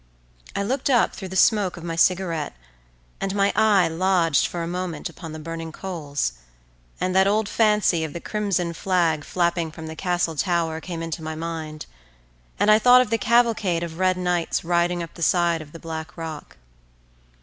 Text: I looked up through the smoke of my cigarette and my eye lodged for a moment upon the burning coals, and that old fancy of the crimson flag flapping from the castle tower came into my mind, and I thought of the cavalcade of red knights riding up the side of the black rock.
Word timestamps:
I 0.55 0.63
looked 0.63 0.89
up 0.89 1.13
through 1.13 1.27
the 1.27 1.35
smoke 1.35 1.77
of 1.77 1.83
my 1.83 1.95
cigarette 1.95 2.55
and 3.19 3.35
my 3.35 3.53
eye 3.55 3.87
lodged 3.87 4.47
for 4.47 4.63
a 4.63 4.67
moment 4.67 5.09
upon 5.09 5.31
the 5.31 5.37
burning 5.37 5.71
coals, 5.71 6.33
and 6.99 7.15
that 7.15 7.27
old 7.27 7.47
fancy 7.47 8.03
of 8.03 8.11
the 8.11 8.19
crimson 8.19 8.73
flag 8.73 9.23
flapping 9.23 9.69
from 9.71 9.85
the 9.85 9.95
castle 9.95 10.35
tower 10.35 10.81
came 10.81 11.03
into 11.03 11.21
my 11.21 11.35
mind, 11.35 11.85
and 12.59 12.71
I 12.71 12.79
thought 12.79 13.01
of 13.01 13.11
the 13.11 13.19
cavalcade 13.19 13.83
of 13.83 13.99
red 13.99 14.17
knights 14.17 14.63
riding 14.63 15.03
up 15.03 15.13
the 15.13 15.21
side 15.21 15.61
of 15.61 15.71
the 15.71 15.77
black 15.77 16.17
rock. 16.17 16.57